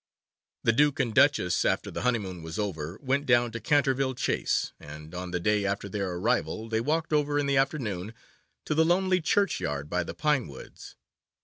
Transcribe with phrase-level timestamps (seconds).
[0.63, 5.13] The Duke and Duchess, after the honeymoon was over, went down to Canterville Chase, and
[5.13, 8.15] on the day after their arrival they walked over in the afternoon
[8.65, 10.95] to the lonely churchyard by the pine woods.